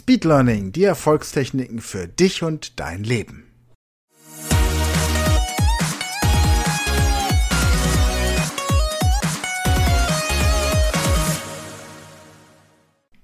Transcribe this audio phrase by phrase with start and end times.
[0.00, 3.44] Speed Learning, die Erfolgstechniken für dich und dein Leben.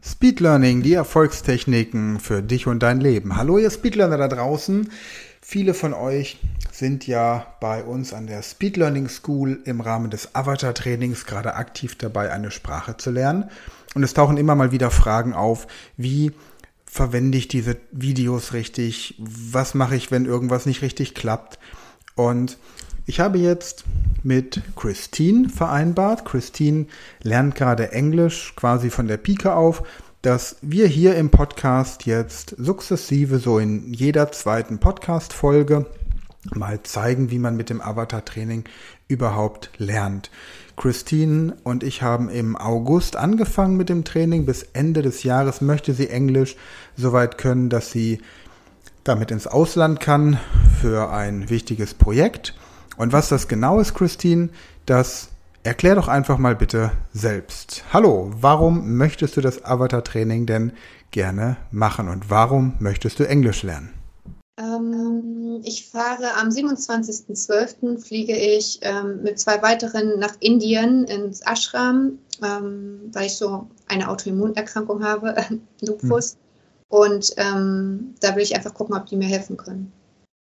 [0.04, 3.36] Speed Learning, die Erfolgstechniken für dich und dein Leben.
[3.36, 4.90] Hallo ihr Speedlearner da draußen.
[5.40, 6.38] Viele von euch
[6.72, 11.54] sind ja bei uns an der Speed Learning School im Rahmen des Avatar Trainings gerade
[11.54, 13.48] aktiv dabei, eine Sprache zu lernen.
[13.94, 15.66] Und es tauchen immer mal wieder Fragen auf,
[15.96, 16.32] wie
[16.86, 19.14] verwende ich diese Videos richtig?
[19.18, 21.58] Was mache ich, wenn irgendwas nicht richtig klappt?
[22.14, 22.58] Und
[23.04, 23.84] ich habe jetzt
[24.22, 26.24] mit Christine vereinbart.
[26.24, 26.86] Christine
[27.22, 29.82] lernt gerade Englisch quasi von der Pike auf,
[30.22, 35.86] dass wir hier im Podcast jetzt sukzessive so in jeder zweiten Podcast-Folge
[36.54, 38.64] mal zeigen, wie man mit dem Avatar-Training
[39.08, 40.30] überhaupt lernt.
[40.76, 44.46] Christine und ich haben im August angefangen mit dem Training.
[44.46, 46.56] Bis Ende des Jahres möchte sie Englisch
[46.96, 48.20] soweit können, dass sie
[49.02, 50.38] damit ins Ausland kann
[50.80, 52.54] für ein wichtiges Projekt.
[52.96, 54.50] Und was das genau ist, Christine,
[54.84, 55.30] das
[55.62, 57.84] erklär doch einfach mal bitte selbst.
[57.92, 60.72] Hallo, warum möchtest du das Avatar-Training denn
[61.10, 63.95] gerne machen und warum möchtest du Englisch lernen?
[64.58, 67.98] Ähm, ich fahre am 27.12.
[67.98, 74.08] fliege ich ähm, mit zwei weiteren nach Indien ins Ashram, ähm, weil ich so eine
[74.08, 75.34] Autoimmunerkrankung habe,
[75.82, 76.32] Lupus.
[76.32, 76.38] Hm.
[76.88, 79.92] Und ähm, da will ich einfach gucken, ob die mir helfen können.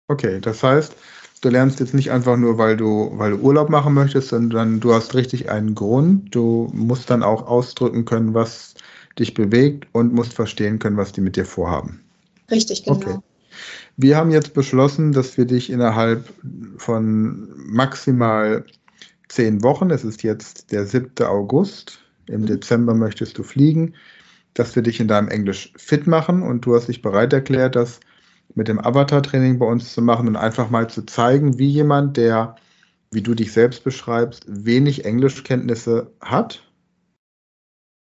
[0.08, 0.94] Okay, das heißt,
[1.42, 4.94] du lernst jetzt nicht einfach nur, weil du, weil du Urlaub machen möchtest, sondern du
[4.94, 6.34] hast richtig einen Grund.
[6.34, 8.76] Du musst dann auch ausdrücken können, was
[9.18, 12.04] dich bewegt und musst verstehen können, was die mit dir vorhaben.
[12.52, 12.98] Richtig, genau.
[12.98, 13.18] Okay.
[13.98, 16.32] Wir haben jetzt beschlossen, dass wir dich innerhalb
[16.78, 18.66] von maximal
[19.28, 21.26] zehn Wochen, es ist jetzt der 7.
[21.26, 22.46] August, im mhm.
[22.48, 23.96] Dezember möchtest du fliegen,
[24.54, 28.00] dass wir dich in deinem Englisch fit machen und du hast dich bereit erklärt, das
[28.54, 32.56] mit dem Avatar-Training bei uns zu machen und einfach mal zu zeigen, wie jemand, der,
[33.12, 36.64] wie du dich selbst beschreibst, wenig Englischkenntnisse hat,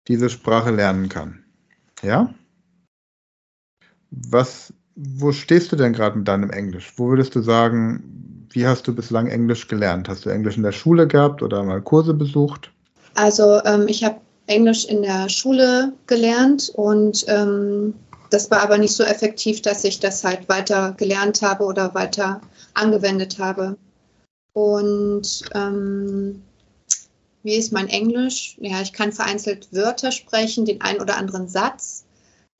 [0.08, 1.44] diese Sprache lernen kann.
[2.02, 2.34] Ja?
[4.10, 6.92] Was wo stehst du denn gerade mit deinem Englisch?
[6.96, 10.08] Wo würdest du sagen, wie hast du bislang Englisch gelernt?
[10.08, 12.70] Hast du Englisch in der Schule gehabt oder mal Kurse besucht?
[13.14, 17.94] Also ähm, ich habe Englisch in der Schule gelernt und ähm,
[18.30, 22.40] das war aber nicht so effektiv, dass ich das halt weiter gelernt habe oder weiter
[22.74, 23.76] angewendet habe.
[24.54, 26.42] Und ähm,
[27.42, 28.56] wie ist mein Englisch?
[28.60, 32.04] Ja, ich kann vereinzelt Wörter sprechen, den einen oder anderen Satz.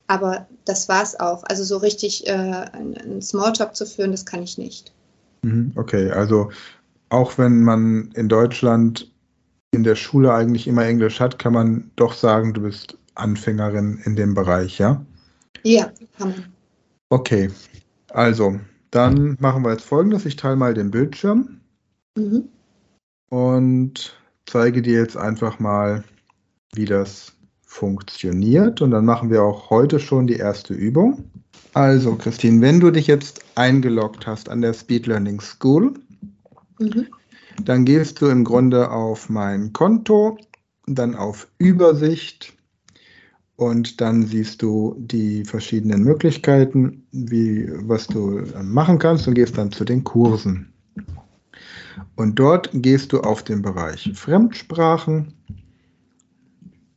[0.07, 1.43] Aber das war es auch.
[1.45, 4.91] Also so richtig äh, einen Smalltalk zu führen, das kann ich nicht.
[5.43, 6.51] Mhm, okay, also
[7.09, 9.11] auch wenn man in Deutschland
[9.71, 14.15] in der Schule eigentlich immer Englisch hat, kann man doch sagen, du bist Anfängerin in
[14.15, 15.03] dem Bereich, ja?
[15.63, 16.45] Ja, kann man.
[17.09, 17.49] Okay,
[18.09, 18.59] also
[18.91, 20.25] dann machen wir jetzt folgendes.
[20.25, 21.59] Ich teile mal den Bildschirm
[22.15, 22.49] mhm.
[23.29, 24.15] und
[24.45, 26.03] zeige dir jetzt einfach mal,
[26.73, 27.33] wie das
[27.73, 28.81] funktioniert.
[28.81, 31.23] Und dann machen wir auch heute schon die erste Übung.
[31.73, 35.95] Also, Christine, wenn du dich jetzt eingeloggt hast an der Speed Learning School,
[36.77, 37.07] mhm.
[37.65, 40.37] dann gehst du im Grunde auf mein Konto,
[40.85, 42.53] dann auf Übersicht
[43.55, 49.71] und dann siehst du die verschiedenen Möglichkeiten, wie, was du machen kannst und gehst dann
[49.71, 50.71] zu den Kursen.
[52.15, 55.33] Und dort gehst du auf den Bereich Fremdsprachen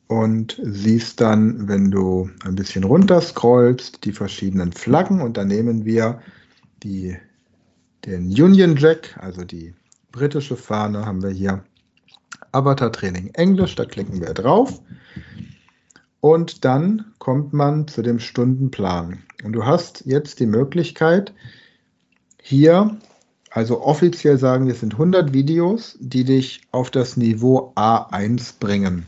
[0.09, 5.85] und siehst dann, wenn du ein bisschen runter scrollst, die verschiedenen Flaggen und dann nehmen
[5.85, 6.21] wir
[6.83, 7.17] die,
[8.05, 9.75] den Union Jack, also die
[10.13, 11.65] britische Fahne, haben wir hier
[12.53, 14.81] Avatar Training Englisch, da klicken wir drauf
[16.21, 19.23] und dann kommt man zu dem Stundenplan.
[19.45, 21.33] Und du hast jetzt die Möglichkeit,
[22.43, 22.97] hier,
[23.51, 29.07] also offiziell sagen wir, es sind 100 Videos, die dich auf das Niveau A1 bringen.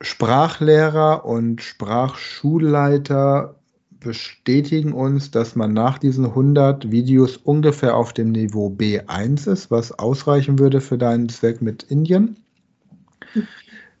[0.00, 3.56] Sprachlehrer und Sprachschulleiter
[4.00, 9.92] bestätigen uns, dass man nach diesen 100 Videos ungefähr auf dem Niveau B1 ist, was
[9.92, 12.36] ausreichen würde für deinen Zweck mit Indien.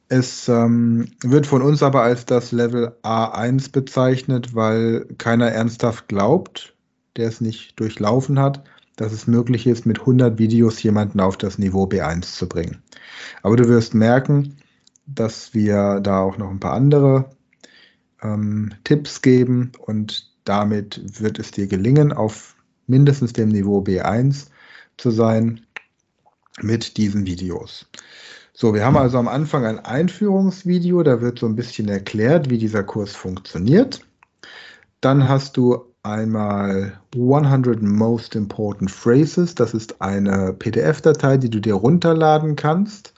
[0.08, 6.74] Es ähm, wird von uns aber als das Level A1 bezeichnet, weil keiner ernsthaft glaubt,
[7.16, 8.64] der es nicht durchlaufen hat,
[8.96, 12.82] dass es möglich ist, mit 100 Videos jemanden auf das Niveau B1 zu bringen.
[13.42, 14.56] Aber du wirst merken,
[15.14, 17.30] dass wir da auch noch ein paar andere
[18.22, 22.56] ähm, Tipps geben und damit wird es dir gelingen, auf
[22.86, 24.46] mindestens dem Niveau B1
[24.96, 25.60] zu sein
[26.60, 27.86] mit diesen Videos.
[28.52, 32.58] So, wir haben also am Anfang ein Einführungsvideo, da wird so ein bisschen erklärt, wie
[32.58, 34.04] dieser Kurs funktioniert.
[35.00, 39.54] Dann hast du einmal 100 Most Important Phrases.
[39.54, 43.14] Das ist eine PDF-Datei, die du dir runterladen kannst,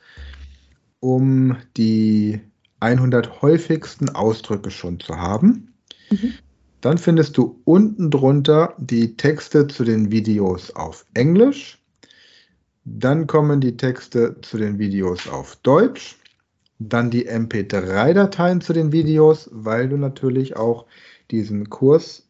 [1.01, 2.41] um die
[2.81, 5.75] 100 häufigsten Ausdrücke schon zu haben.
[6.11, 6.35] Mhm.
[6.81, 11.79] Dann findest du unten drunter die Texte zu den Videos auf Englisch.
[12.85, 16.17] Dann kommen die Texte zu den Videos auf Deutsch.
[16.79, 20.87] Dann die MP3-Dateien zu den Videos, weil du natürlich auch
[21.31, 22.27] diesen Kurs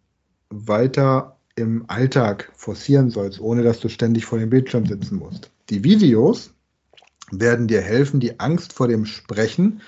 [0.50, 5.50] weiter im Alltag forcieren sollst, ohne dass du ständig vor dem Bildschirm sitzen musst.
[5.69, 6.52] Die Videos
[7.31, 9.82] werden dir helfen, die Angst vor dem Sprechen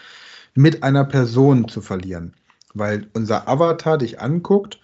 [0.54, 2.34] mit einer Person zu verlieren,
[2.74, 4.80] weil unser Avatar dich anguckt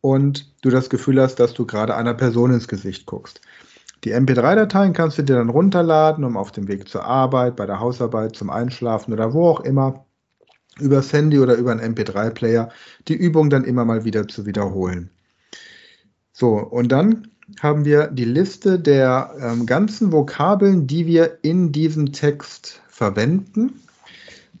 [0.00, 3.40] und du das Gefühl hast, dass du gerade einer Person ins Gesicht guckst.
[4.04, 7.80] Die MP3-Dateien kannst du dir dann runterladen, um auf dem Weg zur Arbeit, bei der
[7.80, 10.06] Hausarbeit, zum Einschlafen oder wo auch immer
[10.78, 12.70] übers Handy oder über einen MP3-Player
[13.08, 15.10] die Übung dann immer mal wieder zu wiederholen.
[16.32, 17.28] So, und dann
[17.60, 23.80] haben wir die Liste der ähm, ganzen Vokabeln, die wir in diesem Text verwenden,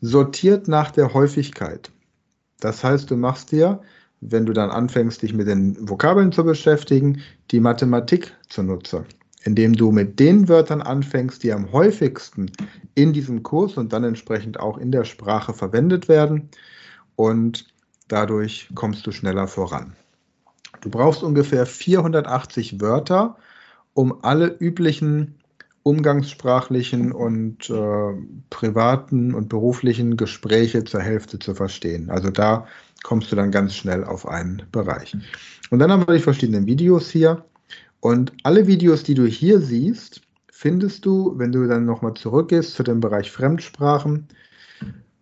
[0.00, 1.90] sortiert nach der Häufigkeit.
[2.60, 3.80] Das heißt, du machst dir,
[4.20, 7.20] wenn du dann anfängst, dich mit den Vokabeln zu beschäftigen,
[7.50, 9.04] die Mathematik zunutze
[9.44, 12.50] indem du mit den Wörtern anfängst, die am häufigsten
[12.94, 16.50] in diesem Kurs und dann entsprechend auch in der Sprache verwendet werden.
[17.16, 17.66] Und
[18.08, 19.94] dadurch kommst du schneller voran.
[20.80, 23.36] Du brauchst ungefähr 480 Wörter,
[23.94, 25.40] um alle üblichen
[25.82, 28.12] umgangssprachlichen und äh,
[28.50, 32.10] privaten und beruflichen Gespräche zur Hälfte zu verstehen.
[32.10, 32.66] Also da
[33.02, 35.16] kommst du dann ganz schnell auf einen Bereich.
[35.70, 37.44] Und dann haben wir die verschiedenen Videos hier.
[38.00, 40.20] Und alle Videos, die du hier siehst,
[40.52, 44.28] findest du, wenn du dann nochmal zurückgehst zu dem Bereich Fremdsprachen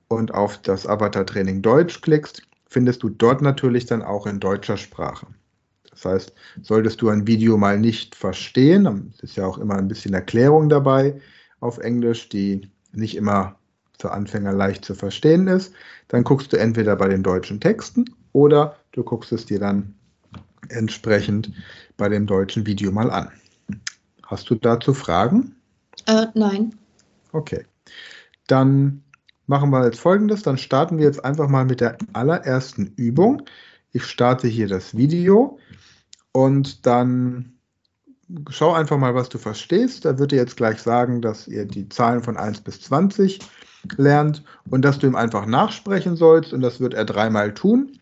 [0.08, 5.26] und auf das Avatar-Training Deutsch klickst, findest du dort natürlich dann auch in deutscher Sprache.
[5.98, 10.14] Das heißt, solltest du ein Video mal nicht verstehen, ist ja auch immer ein bisschen
[10.14, 11.20] Erklärung dabei
[11.60, 13.56] auf Englisch, die nicht immer
[14.00, 15.74] für Anfänger leicht zu verstehen ist,
[16.06, 19.94] dann guckst du entweder bei den deutschen Texten oder du guckst es dir dann
[20.68, 21.52] entsprechend
[21.96, 23.32] bei dem deutschen Video mal an.
[24.24, 25.56] Hast du dazu Fragen?
[26.06, 26.76] Äh, nein.
[27.32, 27.64] Okay.
[28.46, 29.02] Dann
[29.46, 30.42] machen wir jetzt folgendes.
[30.42, 33.42] Dann starten wir jetzt einfach mal mit der allerersten Übung.
[33.92, 35.58] Ich starte hier das Video
[36.32, 37.54] und dann
[38.50, 40.04] schau einfach mal, was du verstehst.
[40.04, 43.38] Da wird dir jetzt gleich sagen, dass ihr die Zahlen von 1 bis 20
[43.96, 47.98] lernt und dass du ihm einfach nachsprechen sollst und das wird er dreimal tun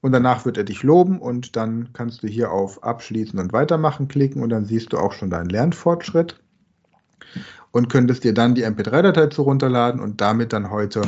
[0.00, 4.08] und danach wird er dich loben und dann kannst du hier auf Abschließen und Weitermachen
[4.08, 6.40] klicken und dann siehst du auch schon deinen Lernfortschritt
[7.72, 11.02] und könntest dir dann die MP3-Datei zu runterladen und damit dann heute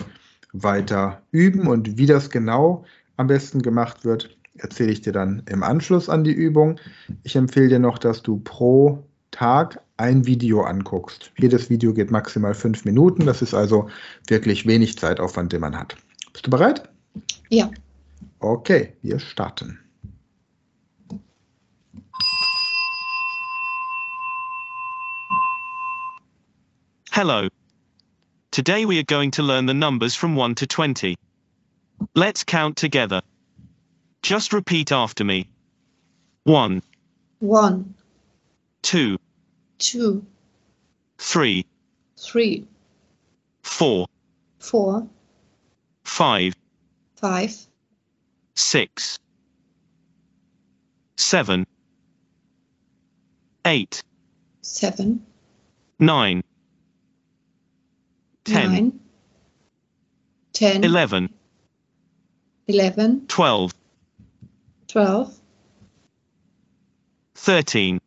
[0.52, 2.84] weiter üben und wie das genau
[3.20, 6.80] am besten gemacht wird, erzähle ich dir dann im Anschluss an die Übung.
[7.22, 11.30] Ich empfehle dir noch, dass du pro Tag ein Video anguckst.
[11.38, 13.26] Jedes Video geht maximal fünf Minuten.
[13.26, 13.90] Das ist also
[14.26, 15.96] wirklich wenig Zeitaufwand, den man hat.
[16.32, 16.88] Bist du bereit?
[17.50, 17.70] Ja.
[18.38, 19.78] Okay, wir starten.
[27.12, 27.48] Hello.
[28.50, 31.16] Today we are going to learn the numbers from 1 to 20.
[32.14, 33.22] Let's count together.
[34.22, 35.48] Just repeat after me.
[36.44, 36.82] One,
[37.38, 37.94] one,
[38.82, 39.18] two,
[39.78, 40.24] two,
[41.18, 41.66] three,
[42.18, 42.66] three,
[43.62, 44.06] four,
[44.58, 45.06] four,
[46.04, 46.54] five,
[47.16, 47.54] five,
[48.54, 49.18] six,
[51.16, 51.66] seven,
[53.64, 54.02] eight,
[54.62, 55.24] seven,
[55.98, 56.42] nine,
[58.44, 59.00] ten, nine,
[60.52, 61.32] ten, eleven.
[62.70, 63.72] 11, 12,
[64.88, 65.40] 12,
[67.34, 68.00] 13,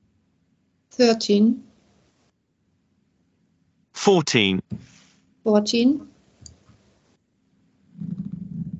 [0.92, 1.64] 13,
[3.94, 4.62] 14,
[5.44, 6.08] 14,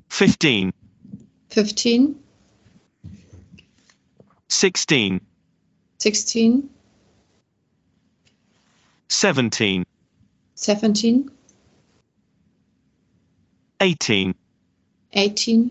[0.08, 0.72] 15,
[1.50, 2.14] 15,
[4.48, 5.20] 16,
[5.98, 6.70] 16,
[9.08, 9.84] 17,
[10.54, 11.30] 17,
[13.80, 14.34] 18,
[15.14, 15.70] 18,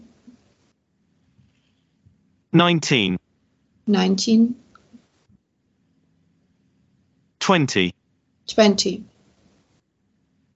[2.53, 3.19] nineteen,
[3.87, 4.55] 19,
[7.39, 7.93] twenty.
[8.47, 9.03] 20.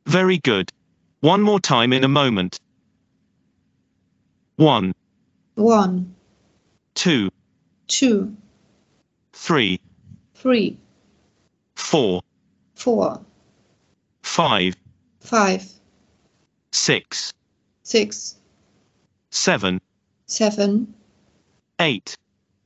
[0.05, 0.71] Very good.
[1.19, 2.59] One more time in a moment.
[4.55, 4.93] One,
[5.55, 6.15] 1,
[6.95, 7.29] two,
[7.87, 8.35] 2,
[9.33, 9.79] three,
[10.35, 10.77] 3,
[11.75, 12.21] four,
[12.75, 13.21] 4,
[14.23, 14.75] five,
[15.19, 15.71] 5,
[16.71, 17.33] six,
[17.83, 18.36] 6,
[19.37, 19.79] seven,
[20.25, 20.93] 7,
[21.79, 22.17] eight,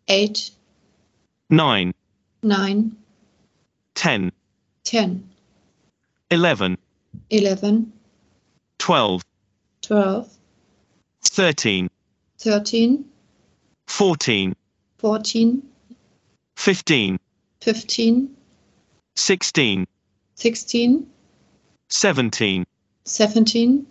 [0.08, 0.52] eight,
[1.50, 1.94] nine,
[2.42, 2.96] nine,
[3.94, 4.32] ten,
[4.86, 5.30] ten,
[6.32, 6.78] eleven,
[7.30, 7.92] eleven,
[8.80, 9.22] twelve,
[9.82, 10.32] twelve,
[11.22, 11.90] thirteen,
[12.40, 13.04] thirteen,
[13.88, 14.56] fourteen,
[14.98, 15.62] fourteen,
[16.56, 17.20] fifteen,
[17.60, 18.34] fifteen,
[19.18, 19.86] sixteen,
[20.36, 21.06] sixteen,
[21.90, 22.66] seventeen,
[23.04, 23.86] seventeen,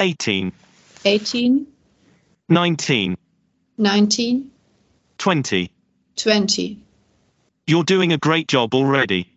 [0.00, 0.52] eighteen,
[1.06, 1.66] eighteen,
[2.50, 3.16] 19.
[3.78, 4.50] 19.
[5.16, 5.70] 20.
[6.16, 6.84] 20.
[7.66, 9.32] You're doing a great job already.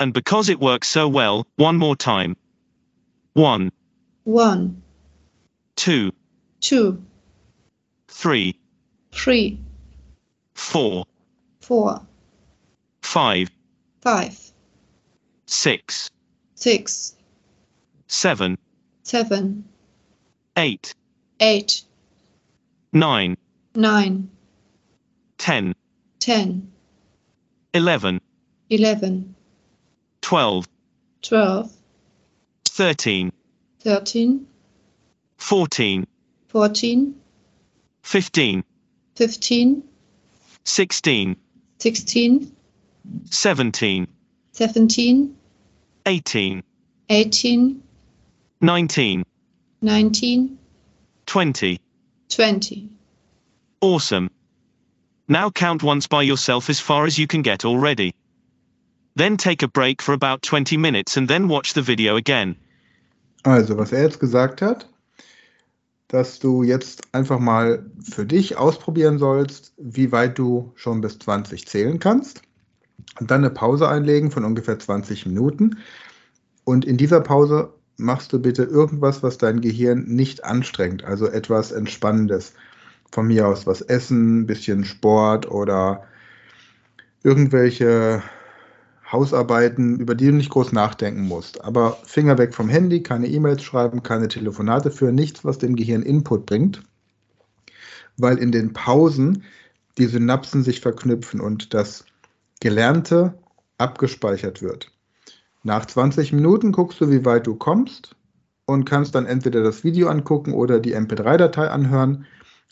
[0.00, 2.36] And because it works so well, one more time.
[3.34, 3.70] 1.
[4.24, 4.82] 1.
[5.76, 6.12] 2.
[6.60, 7.02] 2.
[8.08, 8.58] 3.
[9.12, 9.60] 3.
[10.54, 11.04] 4.
[11.60, 12.06] 4.
[13.02, 13.50] 5.
[14.00, 14.52] 5.
[15.46, 16.10] 6.
[16.56, 17.16] 6.
[18.08, 18.58] 7.
[19.04, 19.64] 7.
[20.56, 20.94] 8.
[21.40, 21.82] 8
[22.92, 23.36] nine,
[23.74, 24.30] nine,
[25.36, 25.74] ten,
[26.18, 26.70] ten,
[27.74, 28.20] eleven,
[28.70, 29.34] eleven,
[30.22, 30.66] twelve,
[31.22, 31.70] twelve,
[32.64, 33.32] thirteen,
[33.80, 34.46] thirteen,
[35.36, 36.06] fourteen,
[36.48, 37.14] fourteen,
[38.02, 38.64] fifteen,
[39.16, 39.82] fifteen,
[40.64, 41.36] sixteen,
[41.78, 42.56] sixteen,
[43.30, 44.06] seventeen,
[44.52, 45.36] seventeen,
[46.06, 46.62] eighteen,
[47.10, 47.82] eighteen,
[48.60, 49.24] nineteen,
[49.82, 50.58] nineteen,
[51.26, 51.80] twenty.
[52.28, 52.88] Twenty.
[53.80, 54.30] Awesome.
[55.28, 58.14] Now count once by yourself as far as you can get already.
[59.14, 62.56] Then take a break for about 20 minutes and then watch the video again.
[63.44, 64.88] Also, was er jetzt gesagt hat,
[66.08, 71.66] dass du jetzt einfach mal für dich ausprobieren sollst, wie weit du schon bis 20
[71.66, 72.42] zählen kannst.
[73.20, 75.78] Und dann eine Pause einlegen von ungefähr 20 Minuten.
[76.64, 81.72] Und in dieser Pause machst du bitte irgendwas, was dein Gehirn nicht anstrengt, also etwas
[81.72, 82.54] Entspannendes.
[83.10, 86.04] Von mir aus was essen, ein bisschen Sport oder
[87.22, 88.22] irgendwelche
[89.10, 91.64] Hausarbeiten, über die du nicht groß nachdenken musst.
[91.64, 96.02] Aber Finger weg vom Handy, keine E-Mails schreiben, keine Telefonate führen, nichts, was dem Gehirn
[96.02, 96.82] Input bringt,
[98.18, 99.44] weil in den Pausen
[99.96, 102.04] die Synapsen sich verknüpfen und das
[102.60, 103.34] Gelernte
[103.78, 104.92] abgespeichert wird.
[105.64, 108.14] Nach 20 Minuten guckst du, wie weit du kommst
[108.66, 112.26] und kannst dann entweder das Video angucken oder die MP3-Datei anhören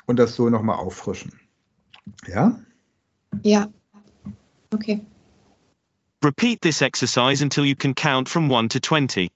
[0.07, 1.33] und das so nochmal auffrischen.
[2.26, 2.59] Ja?
[3.43, 3.69] Ja.
[4.73, 5.05] Okay.
[6.25, 9.31] Repeat this exercise until you can count from 1 to 20.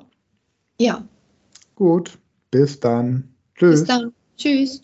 [0.80, 1.04] Ja.
[1.76, 2.18] Gut.
[2.52, 3.30] Bis dann.
[3.56, 3.82] Tschüss.
[3.82, 4.14] Bis dann.
[4.38, 4.82] Tschüss.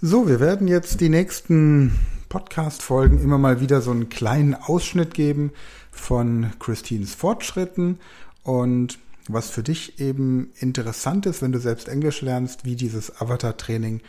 [0.00, 1.92] So, wir werden jetzt die nächsten
[2.28, 5.52] Podcast-Folgen immer mal wieder so einen kleinen Ausschnitt geben
[5.90, 7.98] von Christines Fortschritten
[8.42, 14.00] und was für dich eben interessant ist, wenn du selbst Englisch lernst, wie dieses Avatar-Training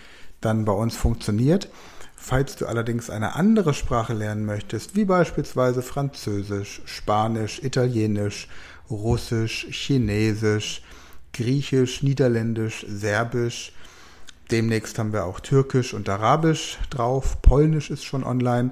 [0.41, 1.69] dann bei uns funktioniert.
[2.15, 8.47] Falls du allerdings eine andere Sprache lernen möchtest, wie beispielsweise Französisch, Spanisch, Italienisch,
[8.89, 10.81] Russisch, Chinesisch,
[11.33, 13.73] Griechisch, Niederländisch, Serbisch,
[14.51, 18.71] demnächst haben wir auch Türkisch und Arabisch drauf, Polnisch ist schon online,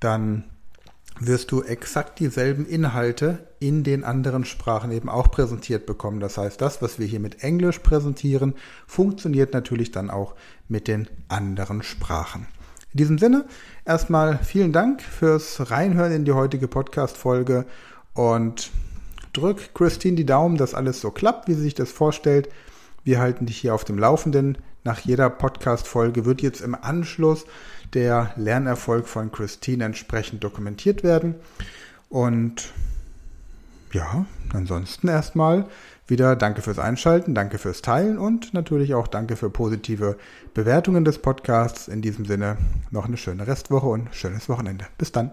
[0.00, 0.44] dann
[1.18, 6.20] wirst du exakt dieselben Inhalte in den anderen Sprachen eben auch präsentiert bekommen.
[6.20, 8.54] Das heißt, das, was wir hier mit Englisch präsentieren,
[8.86, 10.34] funktioniert natürlich dann auch
[10.68, 12.46] mit den anderen Sprachen.
[12.92, 13.46] In diesem Sinne,
[13.84, 17.66] erstmal vielen Dank fürs Reinhören in die heutige Podcast-Folge
[18.14, 18.70] und
[19.32, 22.48] drück Christine die Daumen, dass alles so klappt, wie sie sich das vorstellt.
[23.04, 24.58] Wir halten dich hier auf dem Laufenden.
[24.86, 27.44] Nach jeder Podcast-Folge wird jetzt im Anschluss
[27.92, 31.34] der Lernerfolg von Christine entsprechend dokumentiert werden.
[32.08, 32.72] Und
[33.90, 35.66] ja, ansonsten erstmal
[36.06, 40.18] wieder danke fürs Einschalten, danke fürs Teilen und natürlich auch danke für positive
[40.54, 41.88] Bewertungen des Podcasts.
[41.88, 42.56] In diesem Sinne
[42.92, 44.86] noch eine schöne Restwoche und schönes Wochenende.
[44.98, 45.32] Bis dann.